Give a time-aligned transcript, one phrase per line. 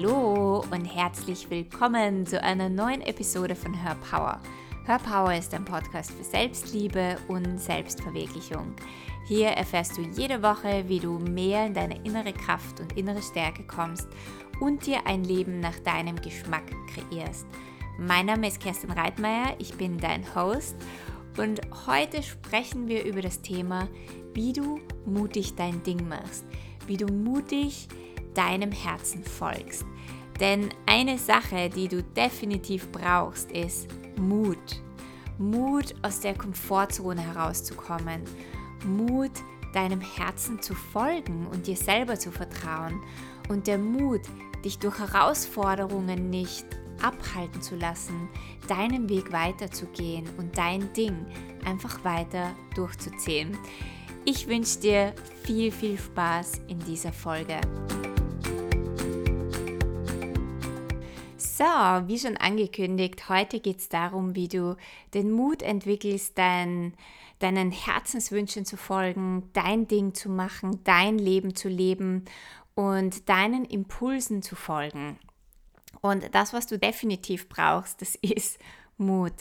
[0.00, 4.40] Hallo und herzlich willkommen zu einer neuen Episode von Her Power.
[4.86, 8.74] Her Power ist ein Podcast für Selbstliebe und Selbstverwirklichung.
[9.28, 13.62] Hier erfährst du jede Woche, wie du mehr in deine innere Kraft und innere Stärke
[13.64, 14.08] kommst
[14.58, 17.46] und dir ein Leben nach deinem Geschmack kreierst.
[17.98, 20.76] Mein Name ist Kerstin Reitmeier, ich bin dein Host
[21.36, 23.86] und heute sprechen wir über das Thema,
[24.32, 26.46] wie du mutig dein Ding machst,
[26.86, 27.86] wie du mutig
[28.34, 29.84] deinem Herzen folgst.
[30.40, 34.82] Denn eine Sache, die du definitiv brauchst, ist Mut.
[35.38, 38.22] Mut aus der Komfortzone herauszukommen.
[38.84, 39.32] Mut,
[39.74, 43.00] deinem Herzen zu folgen und dir selber zu vertrauen.
[43.48, 44.22] Und der Mut,
[44.64, 46.66] dich durch Herausforderungen nicht
[47.02, 48.28] abhalten zu lassen,
[48.68, 51.26] deinen Weg weiterzugehen und dein Ding
[51.64, 53.56] einfach weiter durchzuziehen.
[54.24, 57.60] Ich wünsche dir viel, viel Spaß in dieser Folge.
[61.60, 64.78] So, wie schon angekündigt, heute geht es darum, wie du
[65.12, 66.94] den Mut entwickelst, dein,
[67.38, 72.24] deinen Herzenswünschen zu folgen, dein Ding zu machen, dein Leben zu leben
[72.74, 75.18] und deinen Impulsen zu folgen.
[76.00, 78.58] Und das, was du definitiv brauchst, das ist
[78.96, 79.34] Mut.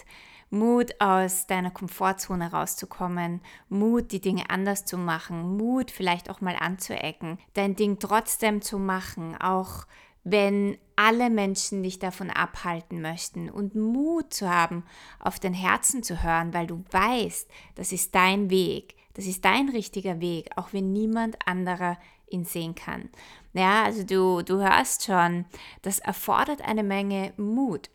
[0.49, 6.57] Mut aus deiner Komfortzone rauszukommen, Mut, die Dinge anders zu machen, Mut, vielleicht auch mal
[6.59, 9.85] anzuecken, dein Ding trotzdem zu machen, auch
[10.23, 14.83] wenn alle Menschen dich davon abhalten möchten und Mut zu haben,
[15.19, 19.69] auf dein Herzen zu hören, weil du weißt, das ist dein Weg, das ist dein
[19.69, 21.97] richtiger Weg, auch wenn niemand anderer
[22.29, 23.09] ihn sehen kann.
[23.53, 25.45] Ja, also du, du hörst schon,
[25.81, 27.89] das erfordert eine Menge Mut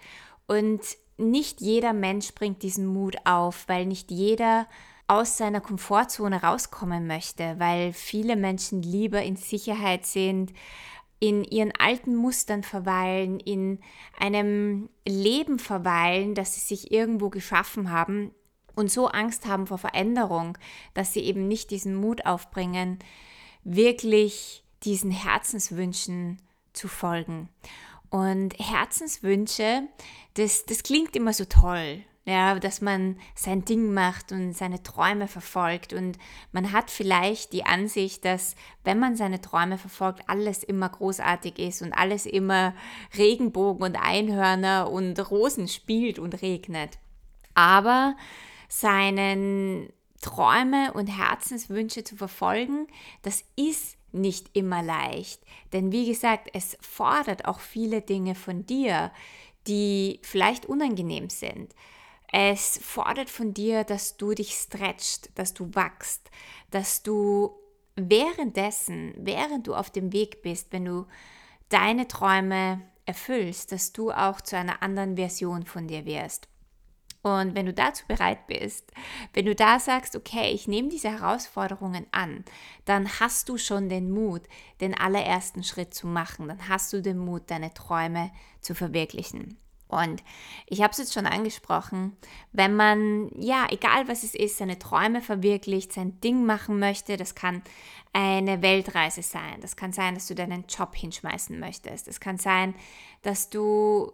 [0.47, 0.81] und
[1.17, 4.67] nicht jeder Mensch bringt diesen Mut auf, weil nicht jeder
[5.07, 10.53] aus seiner Komfortzone rauskommen möchte, weil viele Menschen lieber in Sicherheit sind,
[11.25, 13.79] in ihren alten Mustern verweilen, in
[14.19, 18.31] einem Leben verweilen, das sie sich irgendwo geschaffen haben
[18.75, 20.59] und so Angst haben vor Veränderung,
[20.93, 22.99] dass sie eben nicht diesen Mut aufbringen,
[23.63, 26.43] wirklich diesen Herzenswünschen
[26.75, 27.49] zu folgen.
[28.11, 29.89] Und Herzenswünsche,
[30.35, 35.29] das, das klingt immer so toll ja, dass man sein Ding macht und seine Träume
[35.29, 35.93] verfolgt.
[35.93, 36.19] Und
[36.53, 41.83] man hat vielleicht die Ansicht, dass wenn man seine Träume verfolgt, alles immer großartig ist
[41.83, 42.75] und alles immer
[43.17, 46.99] Regenbogen und Einhörner und Rosen spielt und regnet.
[47.55, 48.17] Aber
[48.69, 49.93] seinen
[50.23, 52.87] Träume und Herzenswünsche zu verfolgen,
[53.21, 55.43] das ist nicht immer leicht.
[55.75, 59.13] Denn wie gesagt, es fordert auch viele Dinge von dir,
[59.67, 61.75] die vielleicht unangenehm sind.
[62.37, 66.33] Es fordert von dir, dass du dich stretchst, dass du wachst,
[66.73, 67.55] dass du
[67.95, 71.07] währenddessen, während du auf dem Weg bist, wenn du
[71.69, 76.49] deine Träume erfüllst, dass du auch zu einer anderen Version von dir wirst.
[77.23, 78.91] Und wenn du dazu bereit bist,
[79.33, 82.45] wenn du da sagst, okay, ich nehme diese Herausforderungen an,
[82.85, 84.43] dann hast du schon den Mut,
[84.81, 86.49] den allerersten Schritt zu machen.
[86.49, 89.57] Dann hast du den Mut, deine Träume zu verwirklichen.
[89.95, 90.23] Und
[90.67, 92.17] ich habe es jetzt schon angesprochen,
[92.53, 97.35] wenn man, ja, egal was es ist, seine Träume verwirklicht, sein Ding machen möchte, das
[97.35, 97.63] kann
[98.13, 102.75] eine Weltreise sein, das kann sein, dass du deinen Job hinschmeißen möchtest, das kann sein,
[103.23, 104.13] dass du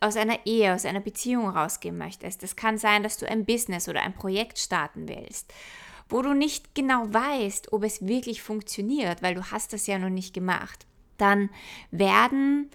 [0.00, 3.88] aus einer Ehe, aus einer Beziehung rausgehen möchtest, das kann sein, dass du ein Business
[3.88, 5.52] oder ein Projekt starten willst,
[6.08, 10.10] wo du nicht genau weißt, ob es wirklich funktioniert, weil du hast das ja noch
[10.10, 10.86] nicht gemacht,
[11.16, 11.50] dann
[11.90, 12.70] werden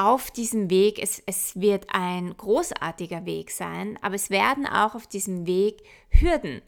[0.00, 5.06] auf diesem Weg, es, es wird ein großartiger Weg sein, aber es werden auch auf
[5.06, 6.62] diesem Weg Hürden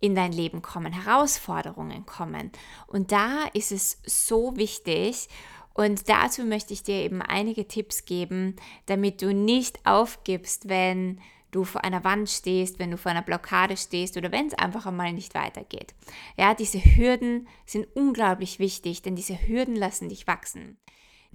[0.00, 2.50] in dein Leben kommen, Herausforderungen kommen.
[2.86, 5.28] Und da ist es so wichtig,
[5.74, 8.56] und dazu möchte ich dir eben einige Tipps geben,
[8.86, 11.20] damit du nicht aufgibst, wenn
[11.52, 14.86] du vor einer Wand stehst, wenn du vor einer Blockade stehst oder wenn es einfach
[14.86, 15.94] einmal nicht weitergeht.
[16.36, 20.78] Ja, diese Hürden sind unglaublich wichtig, denn diese Hürden lassen dich wachsen.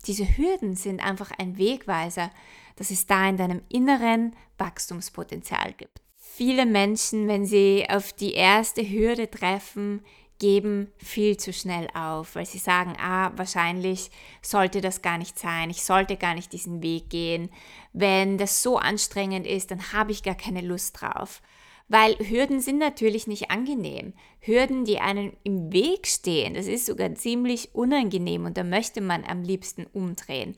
[0.05, 2.29] Diese Hürden sind einfach ein Wegweiser,
[2.75, 6.01] dass es da in deinem inneren Wachstumspotenzial gibt.
[6.17, 10.01] Viele Menschen, wenn sie auf die erste Hürde treffen,
[10.39, 14.09] geben viel zu schnell auf, weil sie sagen, ah, wahrscheinlich
[14.41, 17.49] sollte das gar nicht sein, ich sollte gar nicht diesen Weg gehen.
[17.93, 21.41] Wenn das so anstrengend ist, dann habe ich gar keine Lust drauf.
[21.89, 24.13] Weil Hürden sind natürlich nicht angenehm.
[24.39, 29.23] Hürden, die einem im Weg stehen, das ist sogar ziemlich unangenehm und da möchte man
[29.25, 30.55] am liebsten umdrehen.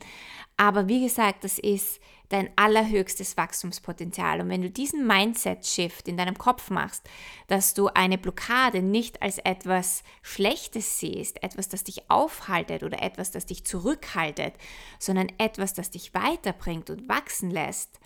[0.56, 4.40] Aber wie gesagt, das ist dein allerhöchstes Wachstumspotenzial.
[4.40, 7.08] Und wenn du diesen Mindset-Shift in deinem Kopf machst,
[7.46, 13.30] dass du eine Blockade nicht als etwas Schlechtes siehst, etwas, das dich aufhaltet oder etwas,
[13.30, 14.54] das dich zurückhaltet,
[14.98, 18.00] sondern etwas, das dich weiterbringt und wachsen lässt,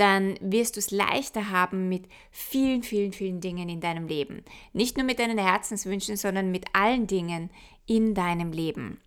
[0.00, 4.42] dann wirst du es leichter haben mit vielen, vielen, vielen Dingen in deinem Leben.
[4.72, 7.50] Nicht nur mit deinen Herzenswünschen, sondern mit allen Dingen
[7.86, 8.98] in deinem Leben.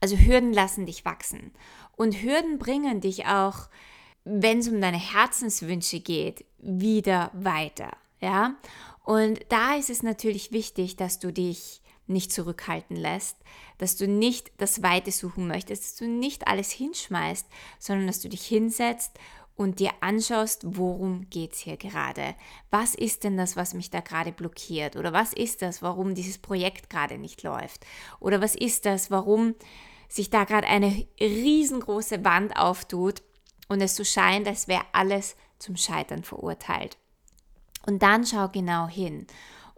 [0.00, 1.52] Also Hürden lassen dich wachsen.
[1.96, 3.68] Und Hürden bringen dich auch,
[4.24, 7.96] wenn es um deine Herzenswünsche geht, wieder weiter.
[8.20, 8.56] Ja?
[9.04, 13.36] Und da ist es natürlich wichtig, dass du dich nicht zurückhalten lässt,
[13.78, 17.46] dass du nicht das Weite suchen möchtest, dass du nicht alles hinschmeißt,
[17.78, 19.12] sondern dass du dich hinsetzt
[19.60, 22.34] und dir anschaust, worum geht es hier gerade?
[22.70, 24.96] Was ist denn das, was mich da gerade blockiert?
[24.96, 27.84] Oder was ist das, warum dieses Projekt gerade nicht läuft?
[28.20, 29.54] Oder was ist das, warum
[30.08, 33.20] sich da gerade eine riesengroße Wand auftut
[33.68, 36.96] und es so scheint, als wäre alles zum Scheitern verurteilt?
[37.84, 39.26] Und dann schau genau hin.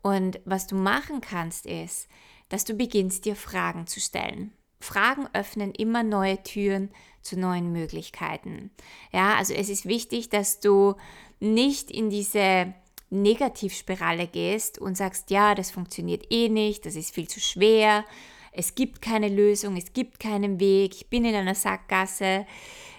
[0.00, 2.06] Und was du machen kannst, ist,
[2.50, 4.52] dass du beginnst, dir Fragen zu stellen.
[4.78, 6.90] Fragen öffnen immer neue Türen
[7.22, 8.70] zu neuen Möglichkeiten.
[9.12, 10.94] Ja, also es ist wichtig, dass du
[11.40, 12.74] nicht in diese
[13.10, 18.04] Negativspirale gehst und sagst, ja, das funktioniert eh nicht, das ist viel zu schwer,
[18.52, 22.46] es gibt keine Lösung, es gibt keinen Weg, ich bin in einer Sackgasse,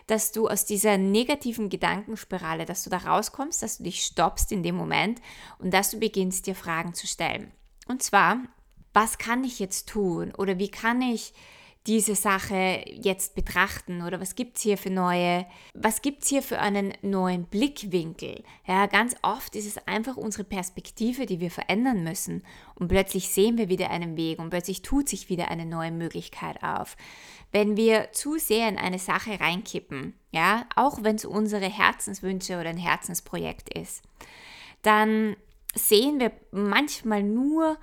[0.07, 4.63] dass du aus dieser negativen Gedankenspirale, dass du da rauskommst, dass du dich stoppst in
[4.63, 5.21] dem Moment
[5.59, 7.51] und dass du beginnst, dir Fragen zu stellen.
[7.87, 8.37] Und zwar,
[8.93, 11.33] was kann ich jetzt tun oder wie kann ich
[11.85, 16.41] diese Sache jetzt betrachten oder was gibt es hier für neue, was gibt es hier
[16.41, 18.43] für einen neuen Blickwinkel?
[18.65, 22.43] Ja, ganz oft ist es einfach unsere Perspektive, die wir verändern müssen
[22.75, 26.63] und plötzlich sehen wir wieder einen Weg und plötzlich tut sich wieder eine neue Möglichkeit
[26.63, 26.95] auf.
[27.51, 32.69] Wenn wir zu sehr in eine Sache reinkippen, ja, auch wenn es unsere Herzenswünsche oder
[32.69, 34.03] ein Herzensprojekt ist,
[34.83, 35.35] dann
[35.75, 37.77] sehen wir manchmal nur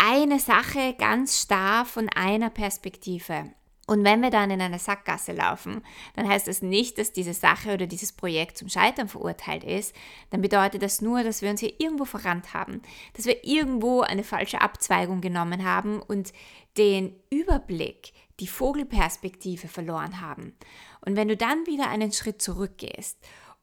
[0.00, 3.50] eine Sache ganz starr von einer Perspektive.
[3.88, 5.82] Und wenn wir dann in eine Sackgasse laufen,
[6.14, 9.94] dann heißt das nicht, dass diese Sache oder dieses Projekt zum Scheitern verurteilt ist.
[10.28, 12.82] Dann bedeutet das nur, dass wir uns hier irgendwo verrannt haben,
[13.14, 16.34] dass wir irgendwo eine falsche Abzweigung genommen haben und
[16.76, 20.54] den Überblick, die Vogelperspektive verloren haben.
[21.00, 23.18] Und wenn du dann wieder einen Schritt zurückgehst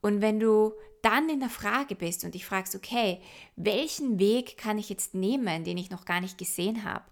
[0.05, 3.19] und wenn du dann in der Frage bist und dich fragst, okay,
[3.55, 7.05] welchen Weg kann ich jetzt nehmen, den ich noch gar nicht gesehen habe?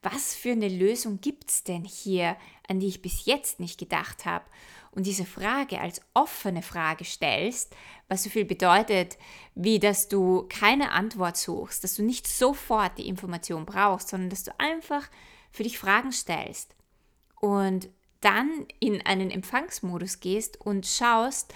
[0.00, 2.36] Was für eine Lösung gibt es denn hier,
[2.68, 4.44] an die ich bis jetzt nicht gedacht habe?
[4.92, 7.74] Und diese Frage als offene Frage stellst,
[8.06, 9.18] was so viel bedeutet,
[9.56, 14.44] wie dass du keine Antwort suchst, dass du nicht sofort die Information brauchst, sondern dass
[14.44, 15.10] du einfach
[15.50, 16.76] für dich Fragen stellst
[17.40, 17.88] und
[18.20, 21.52] dann in einen Empfangsmodus gehst und schaust,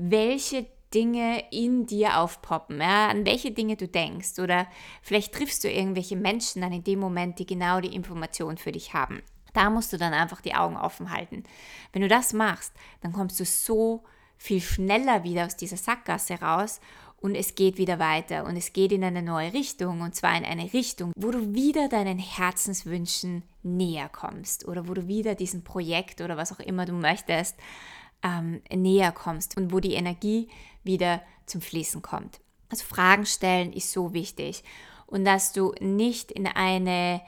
[0.00, 4.66] welche Dinge in dir aufpoppen, ja, an welche Dinge du denkst oder
[5.02, 8.94] vielleicht triffst du irgendwelche Menschen dann in dem Moment, die genau die Information für dich
[8.94, 9.22] haben.
[9.52, 11.44] Da musst du dann einfach die Augen offen halten.
[11.92, 14.02] Wenn du das machst, dann kommst du so
[14.36, 16.80] viel schneller wieder aus dieser Sackgasse raus
[17.20, 20.44] und es geht wieder weiter und es geht in eine neue Richtung und zwar in
[20.44, 26.20] eine Richtung, wo du wieder deinen Herzenswünschen näher kommst oder wo du wieder diesem Projekt
[26.20, 27.56] oder was auch immer du möchtest
[28.22, 30.48] ähm, näher kommst und wo die Energie
[30.82, 32.40] wieder zum Fließen kommt.
[32.68, 34.62] Also Fragen stellen ist so wichtig
[35.06, 37.20] und dass du nicht in eine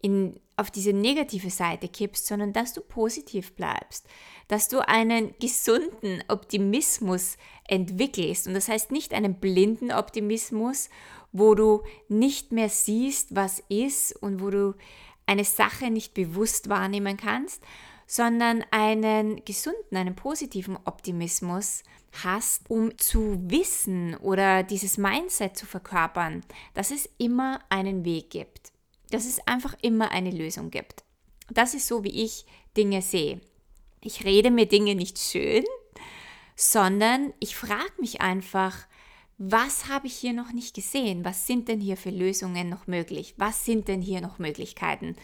[0.00, 4.06] in, auf diese negative Seite kippst, sondern dass du positiv bleibst,
[4.46, 7.36] dass du einen gesunden Optimismus
[7.66, 8.46] entwickelst.
[8.46, 10.88] Und das heißt nicht einen blinden Optimismus,
[11.32, 14.74] wo du nicht mehr siehst, was ist und wo du
[15.26, 17.62] eine Sache nicht bewusst wahrnehmen kannst,
[18.08, 21.82] sondern einen gesunden, einen positiven Optimismus
[22.24, 28.72] hast, um zu wissen oder dieses Mindset zu verkörpern, dass es immer einen Weg gibt,
[29.10, 31.04] dass es einfach immer eine Lösung gibt.
[31.50, 32.46] Das ist so, wie ich
[32.76, 33.42] Dinge sehe.
[34.00, 35.64] Ich rede mir Dinge nicht schön,
[36.56, 38.86] sondern ich frage mich einfach,
[39.40, 41.24] was habe ich hier noch nicht gesehen?
[41.24, 43.34] Was sind denn hier für Lösungen noch möglich?
[43.36, 45.14] Was sind denn hier noch Möglichkeiten?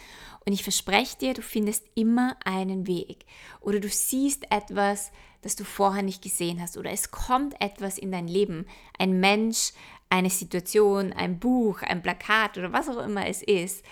[0.46, 3.26] Und ich verspreche dir, du findest immer einen Weg.
[3.60, 5.10] Oder du siehst etwas,
[5.42, 6.76] das du vorher nicht gesehen hast.
[6.76, 8.66] Oder es kommt etwas in dein Leben.
[9.00, 9.72] Ein Mensch,
[10.10, 13.84] eine Situation, ein Buch, ein Plakat oder was auch immer es ist,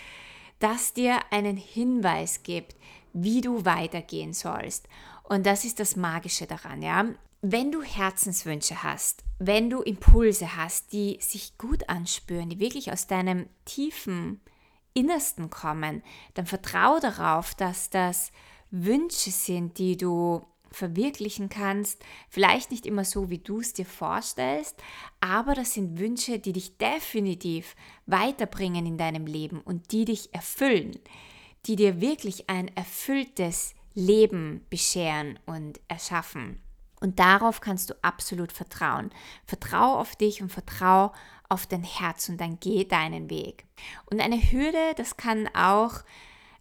[0.59, 2.77] das dir einen Hinweis gibt,
[3.11, 4.87] wie du weitergehen sollst.
[5.23, 7.07] Und das ist das Magische daran, ja.
[7.45, 13.05] Wenn du Herzenswünsche hast, wenn du Impulse hast, die sich gut anspüren, die wirklich aus
[13.05, 14.39] deinem tiefen
[14.93, 16.03] Innersten kommen,
[16.35, 18.31] dann vertraue darauf, dass das
[18.71, 22.01] Wünsche sind, die du verwirklichen kannst.
[22.29, 24.81] Vielleicht nicht immer so, wie du es dir vorstellst,
[25.19, 30.97] aber das sind Wünsche, die dich definitiv weiterbringen in deinem Leben und die dich erfüllen,
[31.65, 36.62] die dir wirklich ein erfülltes Leben bescheren und erschaffen.
[37.03, 39.11] Und darauf kannst du absolut vertrauen.
[39.45, 41.11] Vertrau auf dich und vertrau
[41.49, 43.65] auf dein Herz und dann geh deinen Weg.
[44.05, 45.95] Und eine Hürde, das kann auch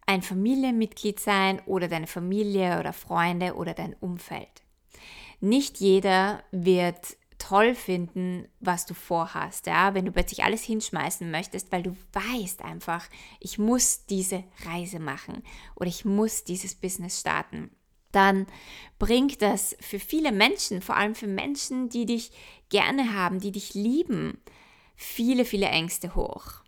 [0.04, 4.62] ein Familienmitglied sein oder deine Familie oder Freunde oder dein Umfeld.
[5.38, 11.70] Nicht jeder wird toll finden, was du vorhast, ja, wenn du plötzlich alles hinschmeißen möchtest,
[11.70, 13.04] weil du weißt einfach,
[13.38, 15.44] ich muss diese Reise machen
[15.76, 17.70] oder ich muss dieses Business starten
[18.12, 18.46] dann
[18.98, 22.30] bringt das für viele Menschen, vor allem für Menschen, die dich
[22.68, 24.38] gerne haben, die dich lieben,
[24.96, 26.62] viele, viele Ängste hoch.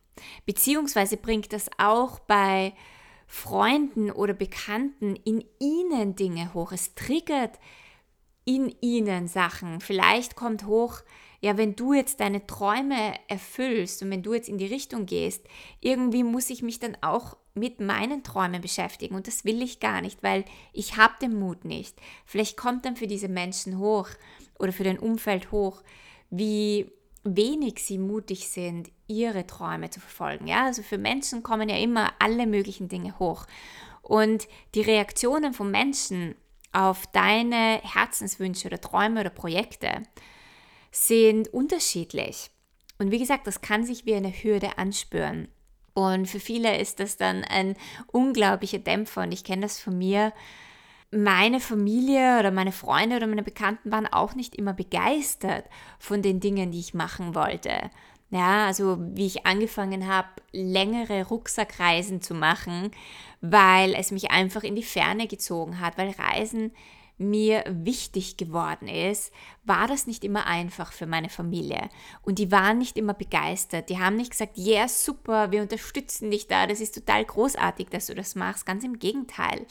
[0.47, 2.75] Beziehungsweise bringt das auch bei
[3.27, 6.73] Freunden oder Bekannten in ihnen Dinge hoch.
[6.73, 7.59] Es triggert
[8.45, 9.81] in ihnen Sachen.
[9.81, 11.01] Vielleicht kommt hoch,
[11.41, 15.47] ja, wenn du jetzt deine Träume erfüllst und wenn du jetzt in die Richtung gehst,
[15.81, 20.01] irgendwie muss ich mich dann auch mit meinen Träumen beschäftigen und das will ich gar
[20.01, 21.97] nicht, weil ich habe den Mut nicht.
[22.27, 24.09] Vielleicht kommt dann für diese Menschen hoch
[24.59, 25.83] oder für dein Umfeld hoch,
[26.31, 26.91] wie
[27.23, 30.47] wenig sie mutig sind, ihre Träume zu verfolgen.
[30.47, 33.47] Ja, also für Menschen kommen ja immer alle möglichen Dinge hoch.
[34.03, 36.35] Und die Reaktionen von Menschen
[36.73, 40.03] auf deine Herzenswünsche oder Träume oder Projekte
[40.91, 42.51] sind unterschiedlich.
[42.99, 45.49] Und wie gesagt, das kann sich wie eine Hürde anspüren.
[45.95, 47.77] Und für viele ist das dann ein
[48.09, 49.23] unglaublicher Dämpfer.
[49.23, 50.33] Und ich kenne das von mir.
[51.13, 55.65] Meine Familie oder meine Freunde oder meine Bekannten waren auch nicht immer begeistert
[56.01, 57.91] von den Dingen, die ich machen wollte.
[58.31, 62.91] Ja, also wie ich angefangen habe, längere Rucksackreisen zu machen,
[63.41, 66.73] weil es mich einfach in die Ferne gezogen hat, weil Reisen
[67.17, 71.89] mir wichtig geworden ist, war das nicht immer einfach für meine Familie.
[72.23, 73.89] Und die waren nicht immer begeistert.
[73.89, 77.89] Die haben nicht gesagt, ja, yeah, super, wir unterstützen dich da, das ist total großartig,
[77.89, 78.67] dass du das machst.
[78.67, 79.67] Ganz im Gegenteil.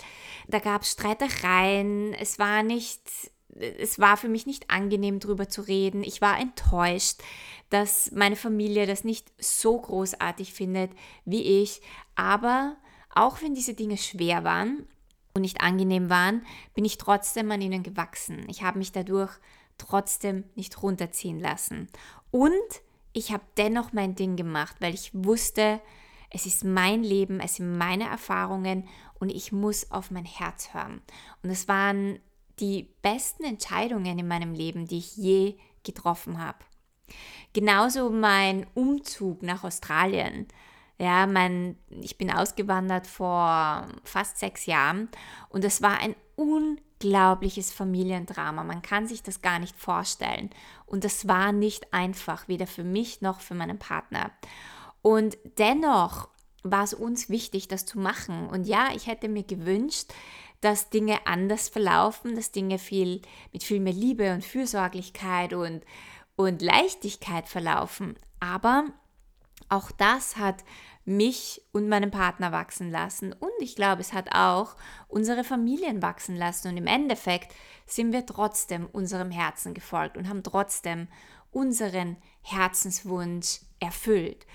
[0.47, 3.01] Da gab es Streitereien, es war nicht,
[3.49, 6.03] es war für mich nicht angenehm, darüber zu reden.
[6.03, 7.21] Ich war enttäuscht,
[7.69, 10.91] dass meine Familie das nicht so großartig findet
[11.25, 11.81] wie ich.
[12.15, 12.77] Aber
[13.13, 14.87] auch wenn diese Dinge schwer waren,
[15.33, 18.45] und nicht angenehm waren, bin ich trotzdem an ihnen gewachsen.
[18.49, 19.31] Ich habe mich dadurch
[19.77, 21.87] trotzdem nicht runterziehen lassen.
[22.31, 22.53] Und
[23.13, 25.81] ich habe dennoch mein Ding gemacht, weil ich wusste,
[26.29, 28.87] es ist mein Leben, es sind meine Erfahrungen
[29.19, 31.01] und ich muss auf mein Herz hören.
[31.41, 32.19] Und es waren
[32.59, 36.59] die besten Entscheidungen in meinem Leben, die ich je getroffen habe.
[37.53, 40.47] Genauso mein Umzug nach Australien
[40.99, 45.09] ja, mein, ich bin ausgewandert vor fast sechs Jahren
[45.49, 48.63] und es war ein unglaubliches Familiendrama.
[48.63, 50.49] Man kann sich das gar nicht vorstellen.
[50.85, 54.31] Und das war nicht einfach, weder für mich noch für meinen Partner.
[55.01, 56.29] Und dennoch
[56.63, 58.47] war es uns wichtig, das zu machen.
[58.47, 60.13] Und ja, ich hätte mir gewünscht,
[60.61, 63.21] dass Dinge anders verlaufen, dass Dinge viel
[63.51, 65.83] mit viel mehr Liebe und Fürsorglichkeit und,
[66.37, 68.15] und Leichtigkeit verlaufen.
[68.39, 68.85] Aber
[69.69, 70.63] auch das hat
[71.05, 74.75] mich und meinen Partner wachsen lassen und ich glaube, es hat auch
[75.07, 77.53] unsere Familien wachsen lassen und im Endeffekt
[77.85, 81.07] sind wir trotzdem unserem Herzen gefolgt und haben trotzdem
[81.51, 84.45] unseren Herzenswunsch erfüllt.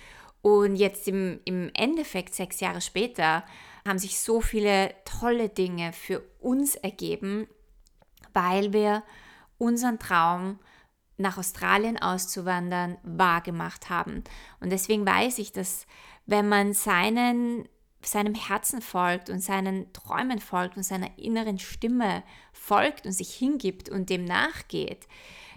[0.41, 3.45] Und jetzt im, im Endeffekt, sechs Jahre später,
[3.87, 7.49] haben sich so viele tolle Dinge für uns ergeben,
[8.33, 9.03] weil wir
[9.59, 10.59] unseren Traum
[11.18, 14.25] nach Australien auszuwandern wahrgemacht haben.
[14.60, 15.87] Und deswegen weiß ich, dass
[16.26, 17.68] wenn man seinen,
[18.02, 22.22] seinem Herzen folgt und seinen Träumen folgt und seiner inneren Stimme
[22.52, 25.08] folgt und sich hingibt und dem nachgeht,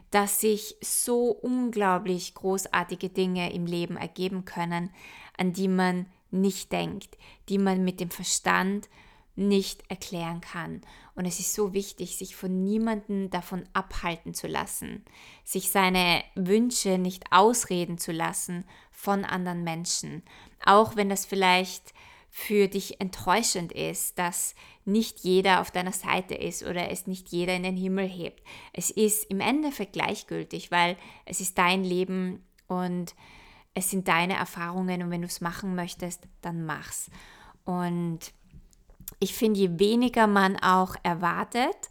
[0.10, 4.92] dass sich so unglaublich großartige Dinge im Leben ergeben können,
[5.38, 7.18] an die man nicht denkt,
[7.50, 8.90] die man mit dem Verstand
[9.36, 10.82] nicht erklären kann.
[11.16, 15.06] Und es ist so wichtig, sich von niemandem davon abhalten zu lassen,
[15.44, 20.24] sich seine Wünsche nicht ausreden zu lassen von anderen Menschen.
[20.66, 21.94] Auch wenn das vielleicht
[22.30, 27.56] für dich enttäuschend ist, dass nicht jeder auf deiner Seite ist oder es nicht jeder
[27.56, 28.42] in den Himmel hebt.
[28.72, 30.96] Es ist im Endeffekt gleichgültig, weil
[31.26, 33.16] es ist dein Leben und
[33.74, 37.10] es sind deine Erfahrungen und wenn du es machen möchtest, dann mach's.
[37.66, 38.34] Und
[39.22, 41.90] ich finde, je weniger man auch erwartet,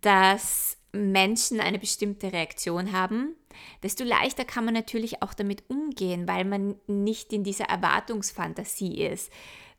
[0.00, 3.36] dass Menschen eine bestimmte Reaktion haben,
[3.82, 9.30] desto leichter kann man natürlich auch damit umgehen, weil man nicht in dieser Erwartungsfantasie ist,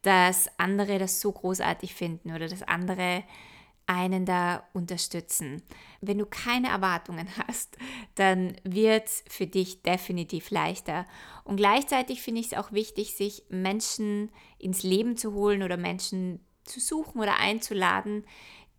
[0.04, 3.24] dass andere das so großartig finden oder dass andere
[3.88, 5.64] einen da unterstützen.
[6.02, 7.78] Wenn du keine Erwartungen hast,
[8.16, 11.08] dann wird es für dich definitiv leichter.
[11.44, 16.40] Und gleichzeitig finde ich es auch wichtig, sich Menschen ins Leben zu holen oder Menschen
[16.72, 18.26] zu suchen oder einzuladen,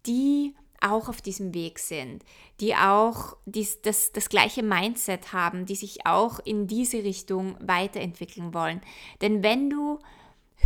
[0.06, 2.24] die auch auf diesem Weg sind,
[2.60, 8.52] die auch dies, das, das gleiche Mindset haben, die sich auch in diese Richtung weiterentwickeln
[8.52, 8.80] wollen.
[9.20, 10.00] Denn wenn du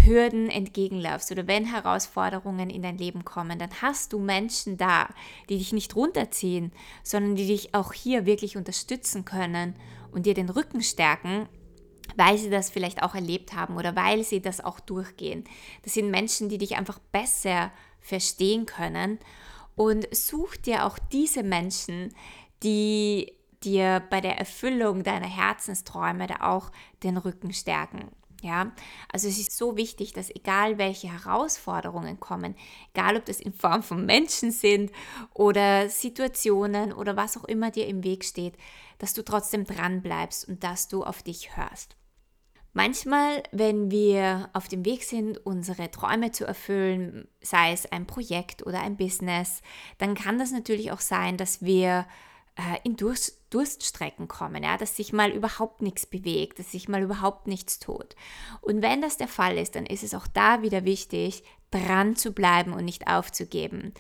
[0.05, 5.09] Hürden entgegenlaufst oder wenn Herausforderungen in dein Leben kommen, dann hast du Menschen da,
[5.49, 9.75] die dich nicht runterziehen, sondern die dich auch hier wirklich unterstützen können
[10.13, 11.49] und dir den Rücken stärken,
[12.17, 15.45] weil sie das vielleicht auch erlebt haben oder weil sie das auch durchgehen.
[15.83, 17.71] Das sind Menschen, die dich einfach besser
[18.01, 19.19] verstehen können
[19.75, 22.15] und such dir auch diese Menschen,
[22.63, 23.33] die
[23.63, 26.71] dir bei der Erfüllung deiner Herzensträume da auch
[27.03, 28.11] den Rücken stärken.
[28.43, 28.73] Ja,
[29.11, 32.55] also es ist so wichtig, dass egal welche Herausforderungen kommen,
[32.95, 34.93] egal ob das in Form von Menschen sind
[35.33, 38.55] oder Situationen oder was auch immer dir im Weg steht,
[38.99, 41.97] dass du trotzdem dran bleibst und dass du auf dich hörst.
[42.77, 48.67] Manchmal, wenn wir auf dem Weg sind, unsere Träume zu erfüllen, sei es ein Projekt
[48.67, 49.63] oder ein Business,
[49.97, 52.05] dann kann das natürlich auch sein, dass wir
[52.57, 57.01] äh, in Durst, Durststrecken kommen, ja, dass sich mal überhaupt nichts bewegt, dass sich mal
[57.01, 58.15] überhaupt nichts tut.
[58.61, 62.33] Und wenn das der Fall ist, dann ist es auch da wieder wichtig, dran zu
[62.33, 63.95] bleiben und nicht aufzugeben.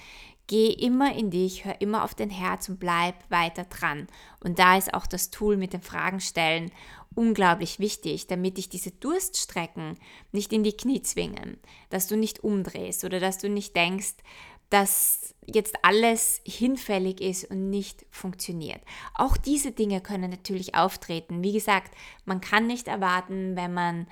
[0.49, 4.07] Geh immer in dich, hör immer auf dein Herz und bleib weiter dran.
[4.45, 6.71] Und da ist auch das Tool mit den Fragen stellen
[7.17, 9.99] unglaublich wichtig, damit dich diese Durststrecken
[10.33, 11.59] nicht in die Knie zwingen,
[11.91, 14.15] dass du nicht umdrehst oder dass du nicht denkst,
[14.71, 18.81] dass jetzt alles hinfällig ist und nicht funktioniert.
[19.15, 21.43] Auch diese Dinge können natürlich auftreten.
[21.43, 24.09] Wie gesagt, man kann nicht erwarten, wenn man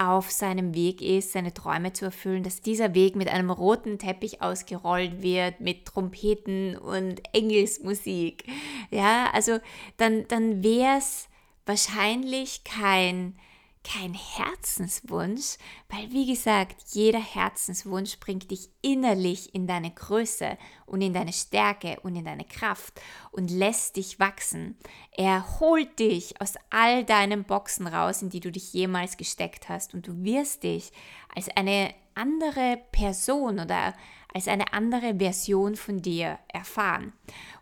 [0.00, 4.40] auf seinem Weg ist, seine Träume zu erfüllen, dass dieser Weg mit einem roten Teppich
[4.40, 8.44] ausgerollt wird, mit Trompeten und Engelsmusik.
[8.90, 9.58] Ja, also
[9.98, 11.28] dann, dann wäre es
[11.66, 13.34] wahrscheinlich kein
[13.82, 15.56] kein Herzenswunsch,
[15.88, 21.98] weil wie gesagt, jeder Herzenswunsch bringt dich innerlich in deine Größe und in deine Stärke
[22.02, 24.76] und in deine Kraft und lässt dich wachsen.
[25.12, 29.94] Er holt dich aus all deinen Boxen raus, in die du dich jemals gesteckt hast
[29.94, 30.92] und du wirst dich
[31.34, 33.94] als eine andere Person oder
[34.32, 37.14] als eine andere Version von dir erfahren.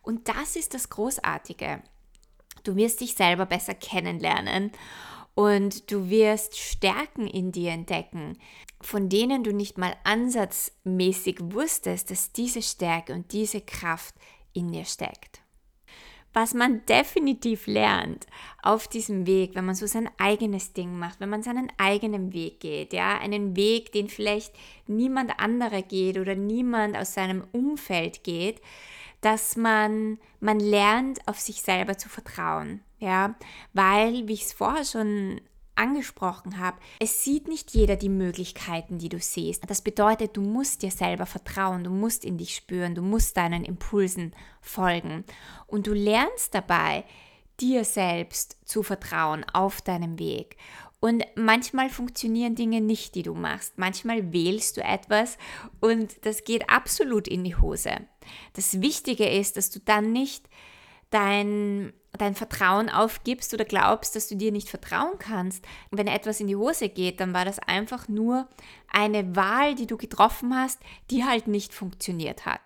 [0.02, 1.82] Und das ist das Großartige.
[2.64, 4.72] Du wirst dich selber besser kennenlernen
[5.38, 8.36] und du wirst Stärken in dir entdecken,
[8.80, 14.16] von denen du nicht mal ansatzmäßig wusstest, dass diese Stärke und diese Kraft
[14.52, 15.40] in dir steckt.
[16.32, 18.26] Was man definitiv lernt
[18.64, 22.58] auf diesem Weg, wenn man so sein eigenes Ding macht, wenn man seinen eigenen Weg
[22.58, 24.52] geht, ja, einen Weg, den vielleicht
[24.88, 28.60] niemand anderer geht oder niemand aus seinem Umfeld geht,
[29.20, 32.80] dass man, man lernt, auf sich selber zu vertrauen.
[32.98, 33.36] Ja,
[33.72, 35.40] weil, wie ich es vorher schon
[35.76, 39.68] angesprochen habe, es sieht nicht jeder die Möglichkeiten, die du siehst.
[39.70, 43.64] Das bedeutet, du musst dir selber vertrauen, du musst in dich spüren, du musst deinen
[43.64, 45.24] Impulsen folgen.
[45.66, 47.04] Und du lernst dabei,
[47.60, 50.56] dir selbst zu vertrauen auf deinem Weg.
[51.00, 53.78] Und manchmal funktionieren Dinge nicht, die du machst.
[53.78, 55.38] Manchmal wählst du etwas
[55.80, 57.92] und das geht absolut in die Hose.
[58.54, 60.48] Das Wichtige ist, dass du dann nicht
[61.10, 65.64] dein, dein Vertrauen aufgibst oder glaubst, dass du dir nicht vertrauen kannst.
[65.90, 68.48] Und wenn etwas in die Hose geht, dann war das einfach nur
[68.90, 72.62] eine Wahl, die du getroffen hast, die halt nicht funktioniert hat.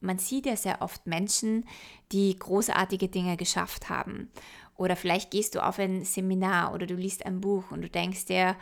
[0.00, 1.66] Man sieht ja sehr oft Menschen,
[2.12, 4.30] die großartige Dinge geschafft haben.
[4.76, 8.26] Oder vielleicht gehst du auf ein Seminar oder du liest ein Buch und du denkst
[8.26, 8.56] dir,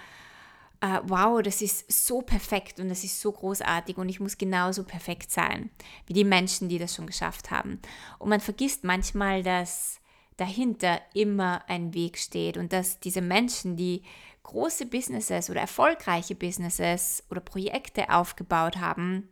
[0.81, 4.85] äh, wow, das ist so perfekt und das ist so großartig und ich muss genauso
[4.85, 5.71] perfekt sein
[6.07, 7.81] wie die Menschen, die das schon geschafft haben.
[8.19, 10.02] Und man vergisst manchmal, dass
[10.43, 14.03] dahinter immer ein Weg steht und dass diese Menschen, die
[14.43, 19.29] große Businesses oder erfolgreiche Businesses oder Projekte aufgebaut haben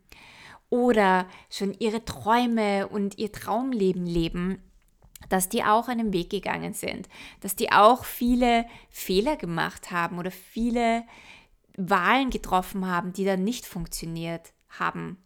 [0.69, 4.63] oder schon ihre Träume und ihr Traumleben leben,
[5.27, 7.09] dass die auch einen Weg gegangen sind,
[7.41, 11.03] dass die auch viele Fehler gemacht haben oder viele
[11.75, 15.21] Wahlen getroffen haben, die dann nicht funktioniert haben,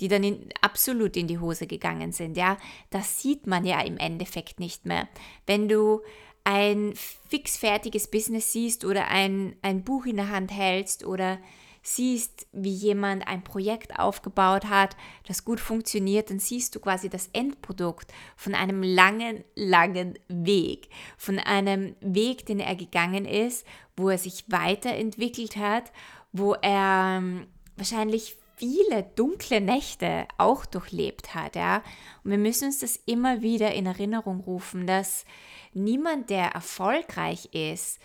[0.00, 2.36] die dann in, absolut in die Hose gegangen sind.
[2.36, 2.56] Ja,
[2.90, 5.08] das sieht man ja im Endeffekt nicht mehr.
[5.46, 6.02] Wenn du
[6.44, 6.94] ein
[7.28, 11.38] fixfertiges Business siehst oder ein, ein Buch in der Hand hältst oder
[11.82, 17.28] siehst, wie jemand ein Projekt aufgebaut hat, das gut funktioniert, dann siehst du quasi das
[17.32, 24.18] Endprodukt von einem langen, langen Weg, von einem Weg, den er gegangen ist, wo er
[24.18, 25.92] sich weiterentwickelt hat,
[26.32, 31.82] wo er ähm, wahrscheinlich viele dunkle Nächte auch durchlebt hat, ja.
[32.24, 35.24] Und wir müssen uns das immer wieder in Erinnerung rufen, dass
[35.72, 38.00] niemand, der erfolgreich ist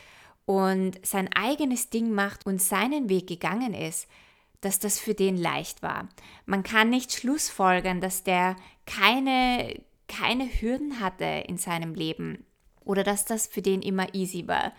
[0.46, 4.08] und sein eigenes Ding macht und seinen Weg gegangen ist,
[4.62, 6.08] dass das für den leicht war.
[6.46, 12.46] Man kann nicht schlussfolgern, dass der keine, keine Hürden hatte in seinem Leben
[12.86, 14.74] oder dass das für den immer easy war.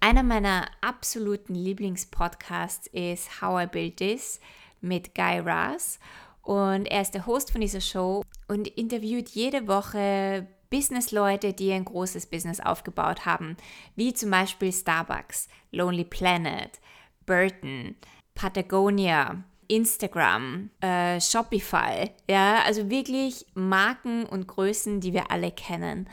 [0.00, 4.40] Einer meiner absoluten Lieblingspodcasts ist How I Built This
[4.80, 5.98] mit Guy Raz
[6.42, 11.84] und er ist der Host von dieser Show und interviewt jede Woche Businessleute, die ein
[11.84, 13.56] großes Business aufgebaut haben,
[13.96, 16.80] wie zum Beispiel Starbucks, Lonely Planet,
[17.26, 17.96] Burton,
[18.34, 26.08] Patagonia, Instagram, äh, Shopify, ja, also wirklich Marken und Größen, die wir alle kennen.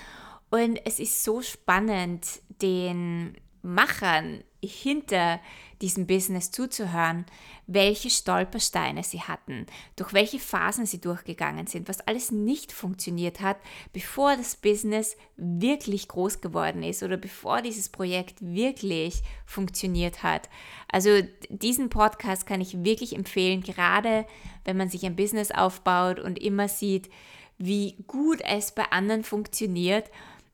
[0.50, 5.40] Und es ist so spannend, den Machern hinter
[5.82, 7.26] diesem Business zuzuhören,
[7.68, 13.58] welche Stolpersteine sie hatten, durch welche Phasen sie durchgegangen sind, was alles nicht funktioniert hat,
[13.94, 20.50] bevor das Business wirklich groß geworden ist oder bevor dieses Projekt wirklich funktioniert hat.
[20.92, 24.26] Also diesen Podcast kann ich wirklich empfehlen, gerade
[24.64, 27.10] wenn man sich ein Business aufbaut und immer sieht,
[27.58, 30.10] wie gut es bei anderen funktioniert.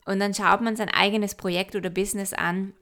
[0.06, 2.74] Und dann schaut man sein eigenes Projekt oder Business an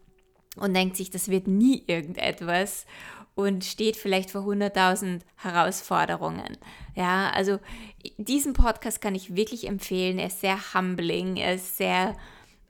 [0.55, 2.85] und denkt sich, das wird nie irgendetwas
[3.35, 6.57] und steht vielleicht vor 100.000 Herausforderungen.
[6.95, 7.59] Ja, also
[8.17, 10.19] diesen Podcast kann ich wirklich empfehlen.
[10.19, 12.17] Er ist sehr humbling, er ist sehr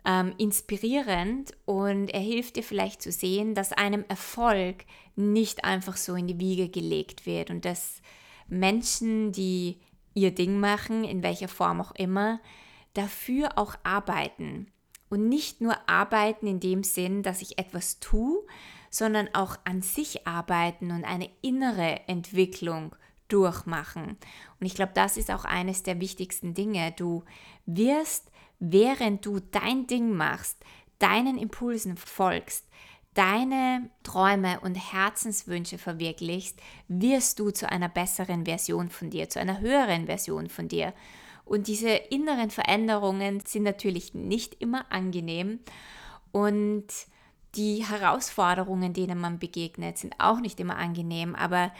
[0.05, 6.13] ähm, inspirierend und er hilft dir vielleicht zu sehen, dass einem Erfolg nicht einfach so
[6.15, 8.01] in die Wiege gelegt wird und dass
[8.47, 9.79] Menschen, die
[10.13, 12.39] ihr Ding machen, in welcher Form auch immer,
[12.93, 14.67] dafür auch arbeiten
[15.09, 18.45] und nicht nur arbeiten in dem Sinn, dass ich etwas tue,
[18.89, 22.95] sondern auch an sich arbeiten und eine innere Entwicklung
[23.27, 24.17] durchmachen.
[24.59, 26.91] Und ich glaube, das ist auch eines der wichtigsten Dinge.
[26.97, 27.23] Du
[27.65, 30.57] wirst, während du dein Ding machst,
[30.97, 32.65] deinen Impulsen folgst,
[33.13, 39.59] deine Träume und Herzenswünsche verwirklichst, wirst du zu einer besseren Version von dir, zu einer
[39.59, 40.93] höheren Version von dir.
[41.49, 45.59] Und diese inneren Veränderungen sind natürlich nicht immer angenehm
[46.31, 46.85] und
[47.55, 51.73] die Herausforderungen, denen man begegnet, sind auch nicht immer angenehm, aber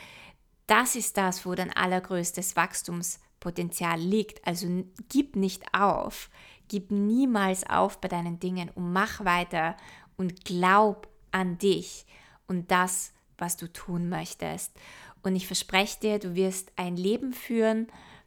[0.65, 4.45] das ist das, wo dein allergrößtes Wachstumspotenzial liegt.
[4.47, 6.31] Also gib nicht auf,
[6.67, 9.77] gib niemals auf bei deinen Dingen und mach weiter
[10.17, 12.07] und glaub an dich
[12.47, 14.75] und das, was du tun möchtest.
[15.21, 17.85] Und ich verspreche dir, du wirst ein Leben führen,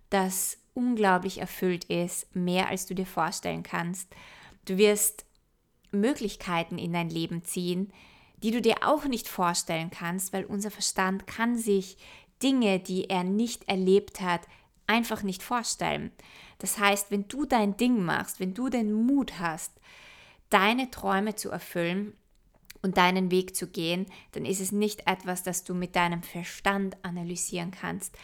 [0.09, 4.15] das unglaublich erfüllt ist, mehr als du dir vorstellen kannst.
[4.65, 5.25] Du wirst
[5.91, 7.93] Möglichkeiten in dein Leben ziehen,
[8.43, 11.97] die du dir auch nicht vorstellen kannst, weil unser Verstand kann sich
[12.43, 14.43] Dinge, die er nicht erlebt hat,
[14.87, 16.11] einfach nicht vorstellen.
[16.59, 19.73] Das heißt, wenn du dein Ding machst, wenn du den Mut hast,
[20.51, 22.15] deine Träume zu erfüllen
[22.83, 26.97] und deinen Weg zu gehen, dann ist es nicht etwas, das du mit deinem Verstand
[27.05, 28.17] analysieren kannst.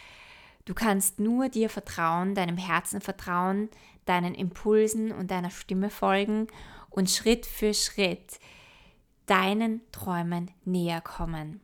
[0.65, 3.69] Du kannst nur dir vertrauen, deinem Herzen vertrauen,
[4.05, 6.47] deinen Impulsen und deiner Stimme folgen
[6.89, 8.39] und Schritt für Schritt
[9.25, 11.61] deinen Träumen näher kommen.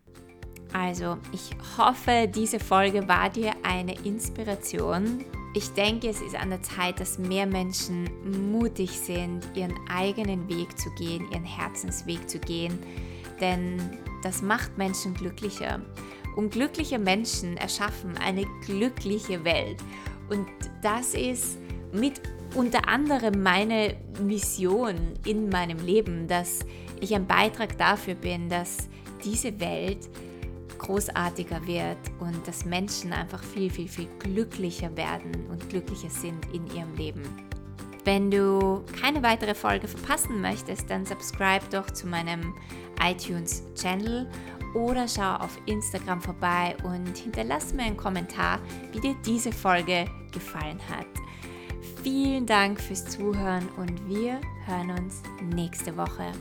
[0.74, 5.24] Also, ich hoffe, diese Folge war dir eine Inspiration.
[5.56, 10.78] Ich denke, es ist an der Zeit, dass mehr Menschen mutig sind, ihren eigenen Weg
[10.78, 12.78] zu gehen, ihren Herzensweg zu gehen,
[13.40, 13.80] denn
[14.22, 15.80] das macht Menschen glücklicher.
[16.36, 19.78] Und glückliche Menschen erschaffen eine glückliche Welt.
[20.30, 20.48] Und
[20.82, 21.58] das ist
[21.94, 22.22] mit
[22.56, 24.96] unter anderem meine Mission
[25.26, 26.60] in meinem Leben, dass
[27.00, 28.90] ich ein Beitrag dafür bin, dass
[29.24, 30.10] diese Welt
[30.78, 36.68] großartiger wird und dass Menschen einfach viel, viel, viel glücklicher werden und glücklicher sind in
[36.68, 37.24] ihrem Leben.
[38.04, 42.54] Wenn du keine weitere Folge verpassen möchtest, dann subscribe doch zu meinem
[43.02, 44.30] iTunes-Channel
[44.76, 48.60] oder schau auf Instagram vorbei und hinterlass mir einen Kommentar,
[48.92, 51.08] wie dir diese Folge gefallen hat.
[52.04, 56.32] Vielen Dank fürs Zuhören und wir hören uns nächste Woche.